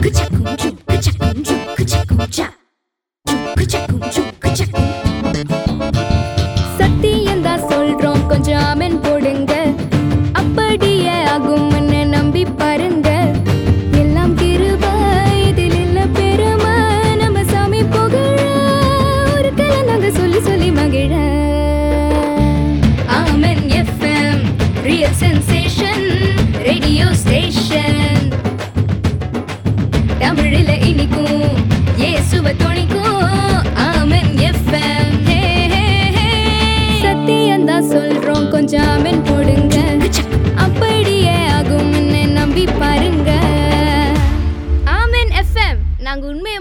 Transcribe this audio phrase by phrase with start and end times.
[0.00, 2.52] 그자 공주 그자 공주 그자 공자
[3.24, 4.93] 공주 그자 공주 그자 공주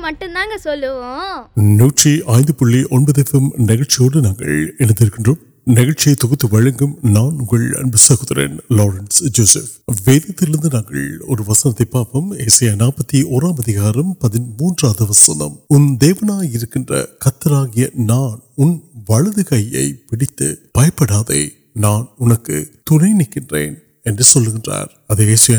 [0.03, 1.39] மட்டும்தாங்க சொல்லுவோம்
[1.77, 3.23] நூற்றி ஐந்து புள்ளி ஒன்பது
[3.67, 9.69] நிகழ்ச்சியோடு நாங்கள் இணைந்திருக்கின்றோம் நிகழ்ச்சியை தொகுத்து வழங்கும் நான் உங்கள் அன்பு சகோதரன் லாரன்ஸ் ஜோசப்
[10.07, 17.87] வேதத்திலிருந்து நாங்கள் ஒரு வசனத்தை பார்ப்போம் இசையா நாற்பத்தி ஓராம் அதிகாரம் பதிமூன்றாவது வசனம் உன் தேவனாய் இருக்கின்ற கத்தராகிய
[18.05, 18.75] நான் உன்
[19.07, 21.43] வலது கையை பிடித்து பயப்படாதே
[21.77, 25.58] நான் உனக்கு துணை நிற்கின்றேன் என்று சொல்லுகின்றார் அது ஏசியா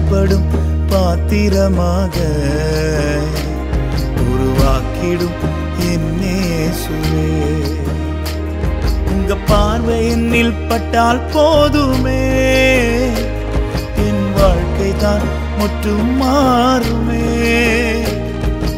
[0.11, 0.31] نٹ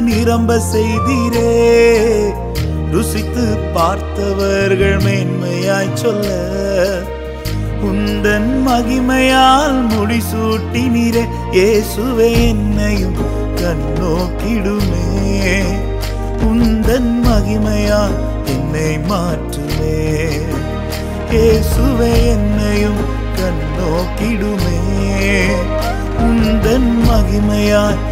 [0.00, 0.46] نرم
[3.74, 4.18] پارت
[5.04, 5.42] مند
[27.46, 28.11] مہیم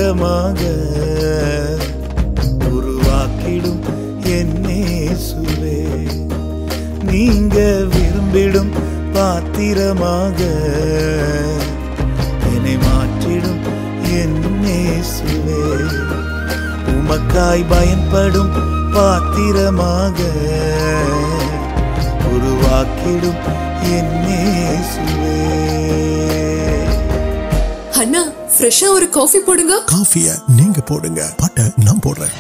[17.10, 18.50] நமக்காய் பயன்படும்
[18.94, 20.18] பாத்திரமாக
[22.32, 23.38] உருவாக்கிடும்
[28.00, 28.22] அண்ணா
[28.54, 32.36] ஃப்ரெஷ்ஷா ஒரு காஃபி போடுங்க காஃபிய நீங்க போடுங்க பாட்ட நான் போடுறேன்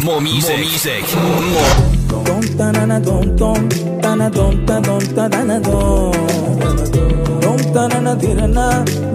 [0.00, 0.52] More music.
[0.52, 1.04] More music.
[1.48, 1.89] More.
[2.39, 3.69] Dom tanana dom dom
[4.01, 6.13] tana dom ta dom ta dana dom
[7.43, 8.67] dom tanana dirana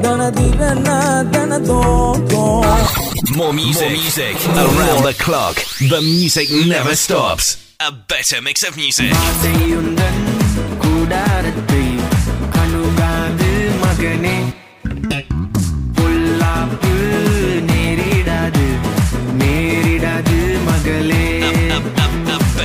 [0.02, 0.96] dana dirana
[1.32, 2.78] dana dom dom
[3.36, 3.82] More music.
[3.82, 4.34] More music.
[4.66, 5.56] Around the clock.
[5.88, 7.46] The music never stops.
[7.80, 9.10] A better mix of music.
[9.26, 10.20] ஆசையுந்தன்
[10.82, 11.84] கூடாரத்தை
[12.62, 13.50] அணுகாது
[13.82, 14.36] மகனே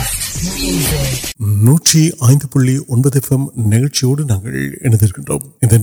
[0.60, 1.22] music.
[1.64, 5.74] நூற்றி ஐந்து புள்ளி ஒன்பது FM நிகழ்ச்சியோடு நாங்கள் இணைந்திருக்கின்றோம் இந்த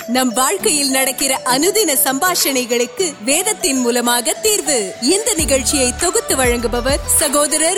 [0.09, 2.55] نمکین سماشن
[3.25, 4.93] وید تین موقع تیار
[7.19, 7.77] سہوار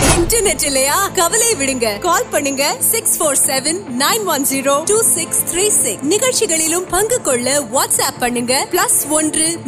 [0.00, 0.76] انٹر نٹل
[6.68, 9.66] نوک واٹس پہ موجود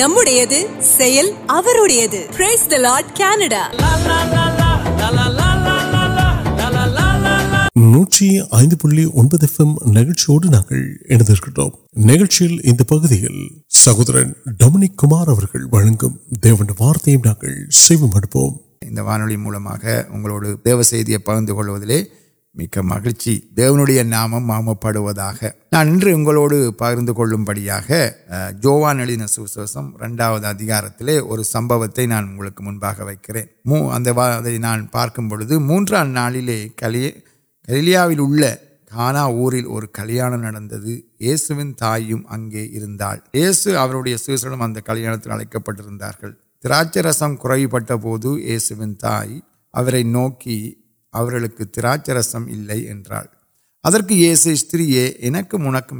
[0.00, 0.30] نمبر
[7.85, 11.73] நூற்றி ஐந்து புள்ளி ஒன்பது எஃப்எம் நிகழ்ச்சியோடு நாங்கள் இணைந்திருக்கிறோம்
[12.05, 13.41] நிகழ்ச்சியில் இந்த பகுதியில்
[13.79, 14.31] சகோதரன்
[14.61, 18.55] டொமினிக் குமார் அவர்கள் வழங்கும் தேவன் வார்த்தையும் நாங்கள் செய்வோம் அடுப்போம்
[18.85, 21.99] இந்த வானொலி மூலமாக உங்களோடு தேவ செய்தியை பகிர்ந்து கொள்வதிலே
[22.55, 24.47] மிக்க மகிழ்ச்சி தேவனுடைய நாமம்
[37.68, 38.06] کلیا
[38.92, 40.32] ہونا اور کلیام
[41.20, 41.72] یہ سنسمن
[44.80, 45.72] کلیاں اڑک پہ
[46.60, 48.36] تراچرسم کو پہسو
[48.74, 52.86] ٹین تر نوکرسمے
[53.84, 55.92] ادھر یہ سیری ان تائلک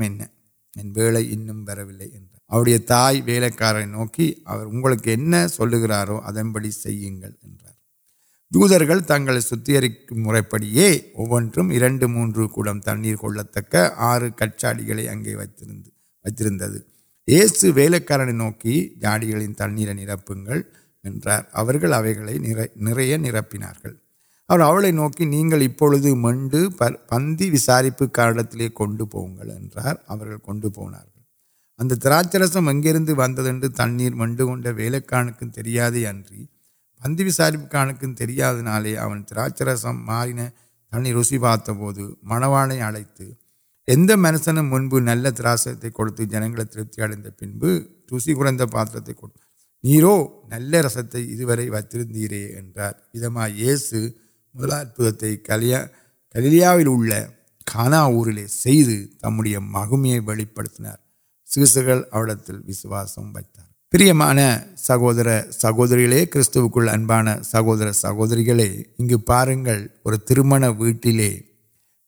[1.37, 2.79] نوکروڑی
[8.55, 8.73] دود
[9.09, 10.11] تریپ
[10.51, 11.63] پڑو
[12.09, 12.31] مو
[12.81, 16.77] ترک آر کچاڑی اگے وتر
[17.29, 20.45] یہ سوکار نوکی جاڑی ترپن
[21.05, 21.41] نرہ
[23.17, 26.49] نرپے نوکی نہیں پولیس من
[27.09, 28.41] پند وساری کارڈ
[28.75, 29.29] کنارے
[31.79, 34.55] ودے تر من کو
[37.05, 37.45] پندیا
[39.63, 40.07] رسم
[40.93, 41.33] تن روز
[42.23, 43.23] منوان اڑت
[44.17, 47.65] منسم منب نل تراستے کتر جنگ ترپتی پنب
[48.11, 48.29] روش
[48.73, 50.17] پاترو
[50.51, 52.01] نل رستے ادھر وتر
[53.15, 53.77] ادم یہ
[55.45, 55.85] کلیا
[56.35, 56.79] کلیاو
[59.21, 61.61] تمہیا مہمیا بڑی پڑھ سکتی
[62.69, 64.39] وسواسم و پر مان
[64.77, 66.43] سو سہ کہر
[67.93, 68.27] سہو
[69.27, 69.49] پاور
[70.79, 71.21] ویٹل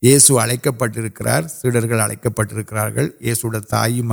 [0.02, 4.04] یہ سوک پٹرکار سیڈر اڑک پٹس تائیک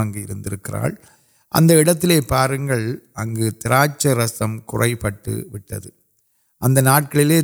[3.16, 5.80] اگاچ رسم کو اتنا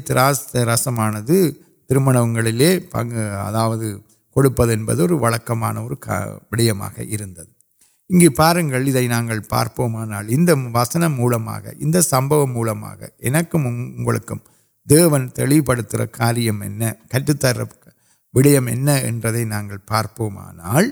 [0.06, 1.26] تراس رسمان
[1.90, 2.06] ترم
[4.56, 4.76] پہ
[5.38, 5.82] کڑوانا
[8.10, 11.30] انگل پارپان ان وسن مو
[12.02, 12.28] سم
[14.04, 14.38] موکم
[14.88, 15.20] دیار
[17.10, 17.62] کٹتر
[18.34, 18.88] وڈیمین
[19.86, 20.92] پارپان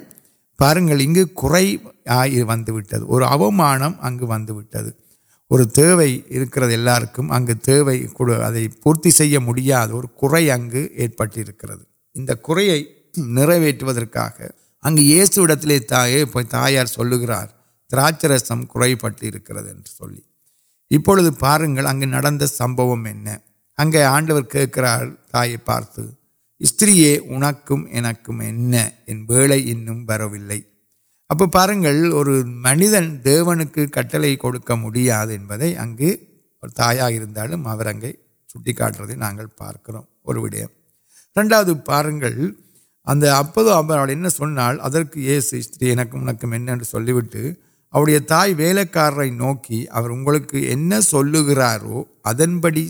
[0.60, 0.88] پارن
[4.18, 4.32] کو
[5.52, 7.52] اور تبدیل اگ
[8.84, 9.12] پورتی
[11.18, 11.44] پکے
[12.16, 12.36] اندر
[14.84, 16.06] اگسے تا
[16.50, 16.68] تا
[17.14, 17.48] گرار
[17.92, 18.80] دراچرسم کو
[21.40, 23.28] پاگل اگند سمومین
[24.04, 24.66] آڈر کی
[25.32, 27.44] تائ پارتری ان
[31.52, 36.12] پارن اور منتن دےو کٹک میڈیا اندے اگے
[36.64, 37.52] اور تاٹ
[38.78, 39.90] کاٹل پارک
[41.36, 42.22] ررن پارن
[43.08, 43.60] اگر اب
[44.32, 44.78] سنال
[45.16, 50.76] یہ سی استری انٹر تائ ولکار نوکیاروکی
[51.50, 52.88] گاروڑی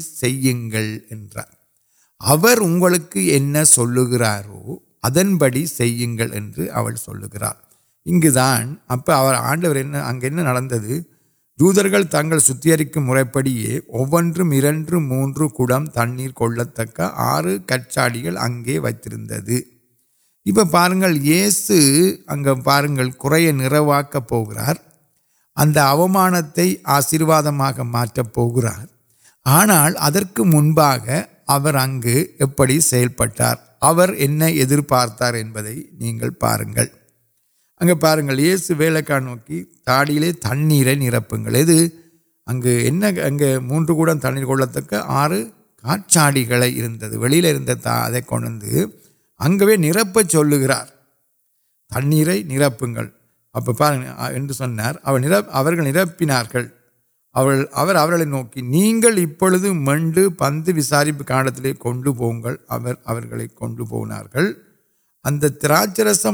[8.05, 8.93] انگرآر
[11.59, 13.13] دور تک ستم
[14.99, 15.31] مو
[16.75, 19.76] تر کار کچاڑی اگے ویسے
[20.47, 21.71] اب پارس
[22.27, 23.29] اگار کو
[26.85, 28.19] آشیواد موبائل
[29.45, 29.87] آنا
[33.79, 36.77] پاور ایپر پارتار اندائی نہیں پورل
[37.81, 41.77] اے پاس ولک نوکی تھی تنر نرپے
[42.47, 45.31] اگیں موجود تنر کل تک آر
[45.83, 46.75] کاڑکے
[49.39, 52.83] اگ ن نرپ چل گئی نرار
[57.89, 59.65] نگر نوکی نہیں پوس
[60.37, 61.61] پند وساری کاسم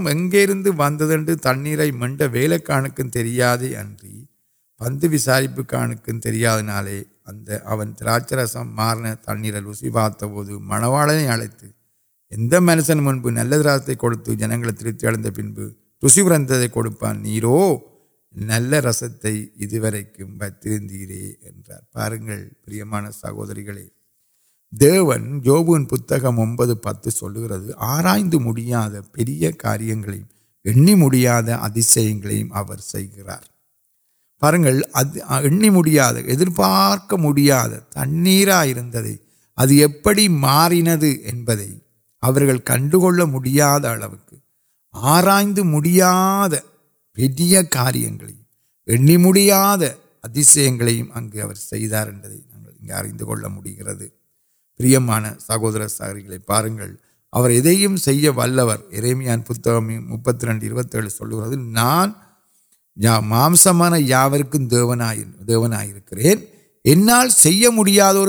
[0.07, 1.55] اگلے ودی تر
[1.93, 3.39] ملک کانکن تری
[4.79, 6.81] پند وساری کانوکنا
[7.99, 10.23] دراچرسم مارنے تنیر روسی پارت
[10.61, 11.65] منوال اڑت
[12.33, 12.63] اندن
[12.99, 13.53] منب نل
[13.99, 15.07] کچھ جنگ ترتی
[16.03, 16.67] نستے
[21.93, 23.51] پارن سہون
[25.41, 28.23] جوبو پتہ سلک آرائی
[29.59, 31.15] کار اتمر
[34.33, 34.57] پر
[36.53, 37.67] مارک مجھے
[40.29, 40.87] مارن
[42.23, 42.95] ابر کنک
[44.93, 45.53] آرائی
[47.71, 47.93] کار
[50.23, 51.43] اترکے
[54.77, 56.65] پر مان سہو سکے پاس
[57.33, 60.43] ورے میں مت
[61.55, 64.27] نانس یا
[64.71, 65.13] دیونا
[65.47, 65.83] دیون آنا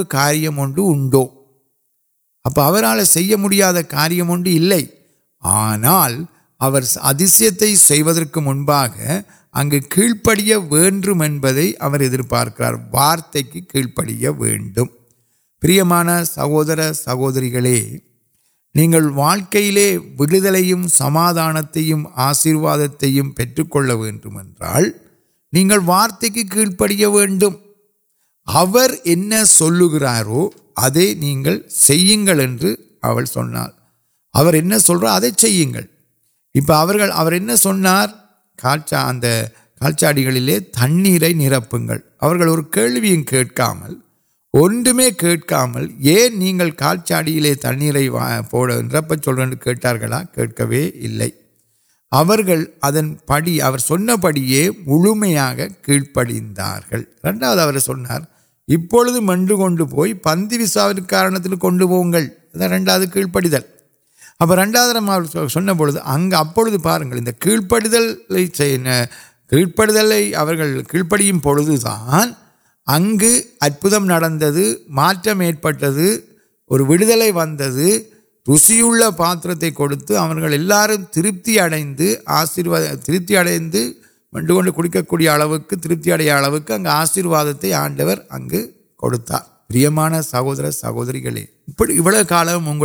[0.04, 1.43] میرے
[2.44, 3.64] ابرال سی ماریہ
[5.42, 5.98] آنا
[6.60, 7.74] ادائی
[8.36, 8.84] منبا
[9.54, 10.38] اگے کی پڑ
[12.28, 14.08] پارکار وارت کی کی پڑ
[16.26, 17.56] سہور سہورگ
[18.74, 21.78] نہیں واقعی لے دل سمادانت
[22.14, 23.04] آشرواد
[25.84, 27.04] وارت کی کیڑ پڑی
[28.46, 28.90] ورو یوگار
[39.80, 40.28] کلچاڑی
[40.72, 43.82] تنپور اور کلو کل کم
[46.78, 49.00] کال چاڑی لے تر نکل کل
[53.26, 53.40] پڑ
[54.20, 55.52] بڑی مومیا
[55.82, 56.30] کیپر
[58.68, 61.64] ابھی من کون پو پند ویسا کارن تک
[62.60, 63.44] رنڈا کیڑپڑ
[69.50, 71.46] کیڑپڑ کڑھ کیمپ
[73.60, 74.22] ادمر
[78.46, 81.58] وسیا پاتر علپتی
[82.26, 83.36] آشیواد ترپتی
[84.34, 85.16] منک كو
[85.76, 86.10] ترپتی
[86.86, 88.18] آشیرواد آڈر
[89.00, 92.82] كتام سہور سہو كا میم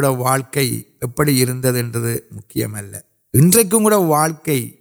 [3.34, 4.80] انسائی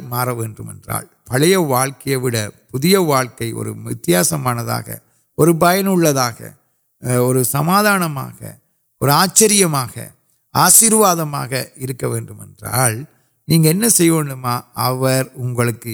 [0.00, 2.16] مار ویم كا پڑے واقع
[2.98, 4.80] واقع اور وتسان آنا
[5.38, 8.20] اور پین كا اور سمادانہ
[9.00, 9.52] اور آچر
[10.54, 11.16] آشرواد
[11.50, 11.64] كے
[13.50, 15.88] نہیںر اگارویل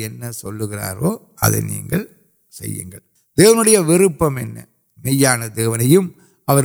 [3.78, 4.56] ورپمان
[5.56, 6.00] دیو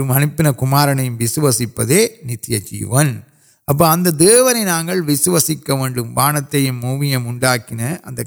[0.06, 3.20] منپرپے نتیہ جیون
[3.68, 7.56] اب اگر دیونے وسوسیک ووٹ بانت موم اٹا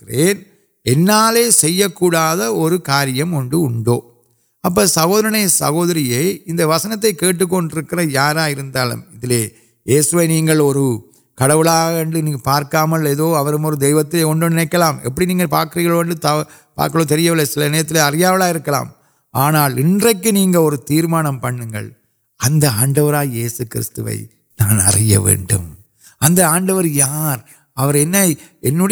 [4.65, 7.05] اب سہور سہوری وسنک
[8.05, 8.37] یار
[10.59, 10.77] اور
[11.39, 11.77] کڑولا
[12.45, 12.95] پارکام
[13.75, 16.97] دوتے نکلکا پارک
[17.45, 17.83] سر نا
[18.59, 18.87] کرلام
[19.35, 19.99] آنا ان
[20.87, 23.65] تیرم پھر آڈو یہ سی
[24.59, 25.35] نان اریا وی
[26.45, 27.39] آڈر یار
[27.77, 27.95] اور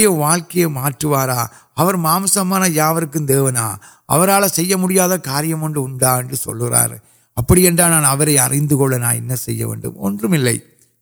[0.09, 0.67] واقع
[1.77, 3.27] اور مانکنا آارہم
[6.35, 6.63] سل
[7.37, 8.37] اب نا نامل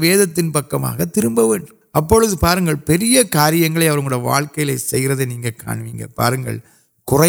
[0.00, 0.74] وید تین پک
[1.14, 6.58] تربی کاریہ واقعے سے پارن
[7.06, 7.24] کو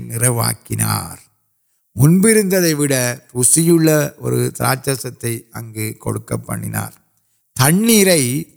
[0.00, 1.23] نروا کر
[1.96, 2.54] منپرد
[4.18, 5.06] اُراشرس
[5.52, 6.90] اگنار
[7.56, 8.08] تنیر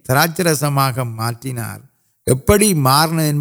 [0.05, 3.31] تراشرس معٹینارپڑ مارنے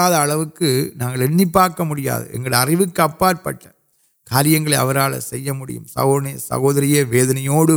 [0.91, 3.49] نا پارک مڑا ہے اپاپ
[4.31, 4.69] کارنگ
[5.21, 7.71] سیم سہونی سہوری ویدنوڑ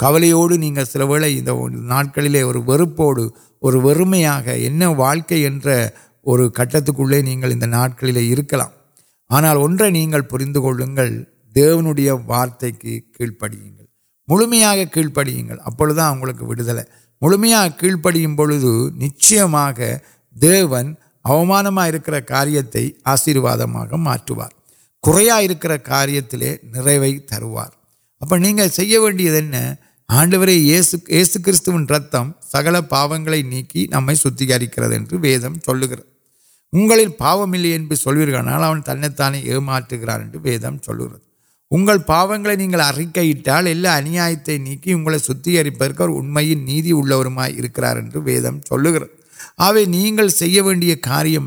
[0.00, 0.52] کبلوڑ
[0.84, 1.18] سروے
[4.56, 5.78] انہیں واقعہ
[6.22, 7.82] اور کٹت نہیں کرنا
[10.56, 11.22] اوگل
[11.54, 13.58] دیوی وارت کی کیل پڑی
[14.28, 15.82] ملمیا کیڑ پڑی اب
[17.78, 17.94] کی
[18.36, 19.54] پڑھو نچن
[22.20, 22.46] کار
[23.04, 24.63] آشیواد مجوار
[25.04, 27.68] کوارت نی تروار
[28.20, 29.28] اب نہیں سیڈی
[30.08, 31.84] آنڈو یہ سم
[32.44, 35.98] سکل پاکی نمتم چل گر
[37.18, 39.42] پاؤمر تنہیں تانے
[39.92, 40.76] گر ویدم
[41.70, 43.34] انگل پاس نہیں اہکل
[45.58, 45.92] اکیپر
[46.56, 47.52] نیتی ہودم آئے
[49.84, 50.16] نہیں
[51.02, 51.38] کاریہ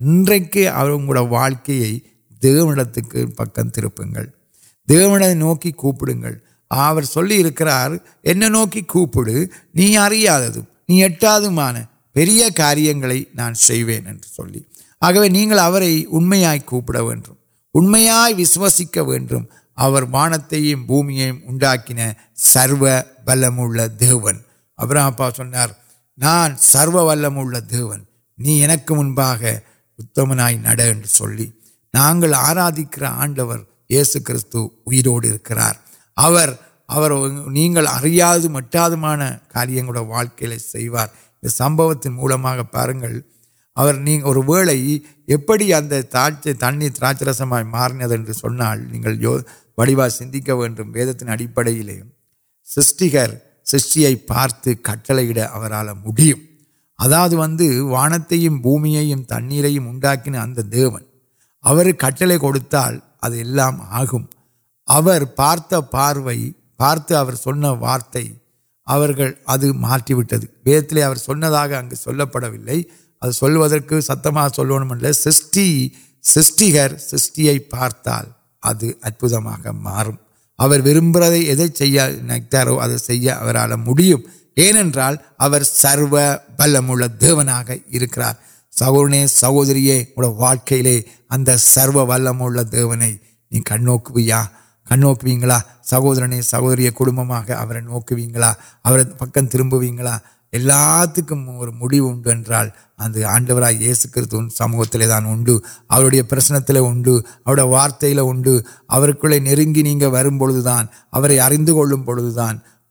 [0.00, 0.24] ان
[2.42, 2.78] دیون
[3.36, 3.64] پکو
[5.24, 5.70] نوکر نوکا
[6.14, 7.90] پہ کار
[15.00, 15.52] آگے نہیں
[18.38, 18.98] وسوسک
[20.12, 20.54] وانت
[20.86, 21.30] پومی
[22.36, 22.86] سرو
[23.24, 24.28] بلو
[24.78, 25.68] ابرہ سنار
[26.18, 27.30] نان سرو بلو
[28.86, 29.34] کے منبا
[30.56, 30.74] نا
[31.94, 35.72] نا آرا دیک آرس کار
[37.46, 38.90] نہیں اہیا مٹاد
[39.48, 42.30] کاریہ واقع سمت تین موگ
[45.26, 48.02] ایپ تنچرسم مارن
[49.78, 53.28] وڑب سندیک ویم وید تین اڑپی لر
[53.66, 55.32] سیائی پارت کٹرل
[56.98, 57.24] مدا
[57.82, 60.34] وانت پومی تھی اتون
[61.68, 63.58] ادھر
[63.90, 64.14] آگ
[65.36, 66.30] پارت پارو
[66.76, 67.12] پارت
[67.80, 68.16] وارت
[72.32, 73.48] پڑے سو
[74.00, 74.38] ستم
[76.22, 78.20] سر سیا پارتہ
[79.72, 80.06] مار
[80.58, 80.96] وارو
[83.78, 84.14] مجھے
[85.64, 86.06] سرو
[86.58, 86.76] بل
[87.20, 88.22] دیوکر
[88.78, 93.16] سہور سہوری واقع لے اگر سرو وم دیونے
[93.60, 94.44] کن نوکویا
[94.86, 95.38] کن نوکوی
[95.84, 97.42] سہور سہوری کٹبا
[97.80, 98.26] نوکوی
[99.18, 100.00] پکم تربیت
[100.52, 102.62] میڈیا
[102.98, 110.92] اگر آڈوائے یہ سن سموتانے پرسن دن وارتل اوکے نیے ووانک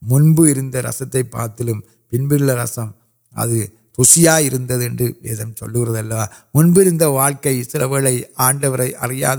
[0.01, 1.71] منبر رستے پارتل
[2.11, 2.87] پینبل رسم
[3.31, 3.65] ادھر
[3.97, 4.39] کشا
[7.65, 7.93] سلپ
[8.37, 9.35] آڈو اریا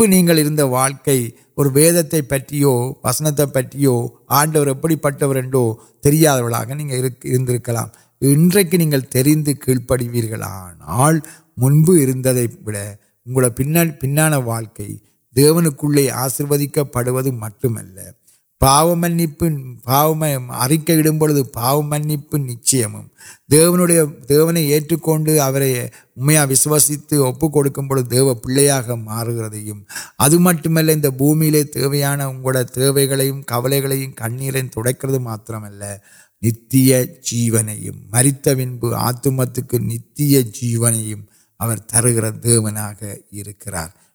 [0.00, 1.10] نہیں واقع
[1.54, 2.36] اور ویدتے پہ
[3.04, 3.86] وسنت پہ
[4.28, 7.88] آڈر ابھی پٹرن نہیں کرلان
[8.22, 11.10] نہیں کیپی آنا
[11.56, 12.12] منبر
[13.46, 13.62] پہ
[14.00, 14.82] پان واقع
[15.36, 15.84] دیوک
[16.14, 17.78] آشیوک پڑو مٹم
[18.60, 19.18] پا من
[19.84, 20.12] پاؤ
[20.60, 20.90] اریک
[21.54, 22.84] پاؤ من پچھلے
[24.28, 27.56] دیونے ایچکوست اپک
[28.10, 29.70] دیو پاگ رہی
[30.18, 30.94] ادمان اگلے
[33.46, 35.26] کبل گیم کنیریں تک ن
[37.22, 37.50] جی
[38.10, 41.16] مریت بن آمد نیو
[41.88, 42.30] تر گرے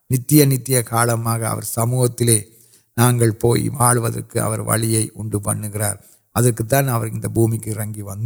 [0.10, 1.06] نتیہ نتیہ کا
[1.64, 2.22] سموت
[3.02, 4.60] جگہ پوئی والوکر
[5.16, 5.78] ون پانگ
[7.94, 8.18] کی وار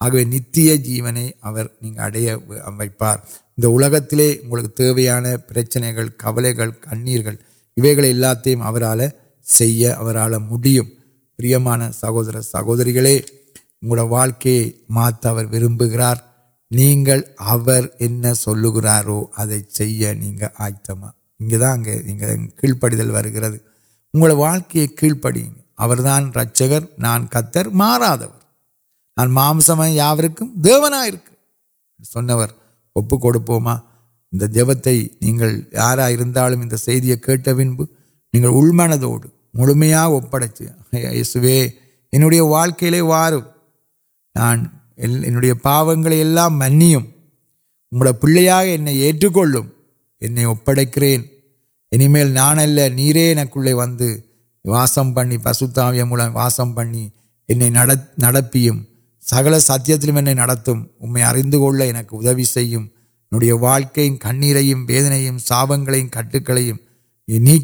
[0.00, 2.36] آ نتیہ جیونے اڑیا
[2.70, 4.16] میں اکہتر
[6.18, 6.64] کبل کلے گا
[11.58, 12.98] مان سہ سہورگ
[14.10, 14.28] وار
[18.34, 20.12] سلک گرو آئت یہ
[22.60, 23.60] کیڑ پڑھلے
[24.14, 25.48] انگ پڑی
[26.36, 28.14] رچکر نان کتر مارا
[29.16, 30.14] نانسم یا
[30.64, 31.02] دیونا
[32.96, 33.14] اب
[34.32, 34.92] دے
[35.72, 35.98] یار
[37.24, 37.74] کھیٹ بن
[38.76, 40.06] منتوڈ ملمیا
[42.42, 43.32] واقع لے وار
[44.36, 46.06] ان پا ملک
[50.94, 51.04] کر
[51.92, 53.44] انہیں نہیںر
[54.00, 54.10] وی
[54.64, 56.20] واسم پڑی پشت مل
[58.52, 58.68] پی
[59.28, 59.94] نکل ستیہ
[60.40, 62.86] اردو کول کو ادو سیم
[63.32, 67.58] انہیں ودن ساپن کٹک آڈو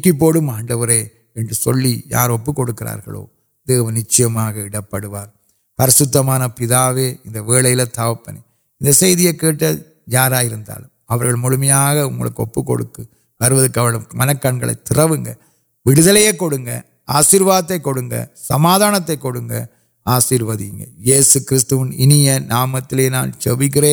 [2.05, 2.71] یار ابکرو
[3.91, 5.25] نچپار
[5.79, 6.15] پریشد
[6.57, 6.65] پے
[7.47, 9.63] ولپنی کھیٹ
[10.07, 10.31] یار
[11.35, 11.93] مومیا
[13.41, 15.33] ارو کبل من کانکر تردل
[16.37, 16.49] کو
[18.37, 18.95] سمادان
[20.05, 20.55] آشیو
[21.61, 23.83] کنیا نام تین چبکر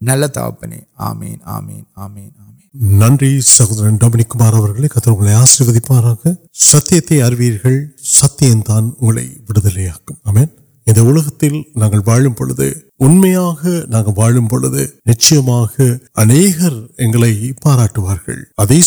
[0.00, 5.68] نل تاپے آمین آمین آمین آمین نن سہونی آشیر
[6.52, 7.00] ستیہ
[8.02, 8.54] ستیہ
[10.87, 17.33] இந்த உலகத்தில் நாங்கள் வாழும் பொழுது உண்மையாக நாங்கள் வாழும் பொழுது நிச்சயமாக அநேகர் எங்களை
[17.65, 18.79] பாராட்டுவார்கள் அதே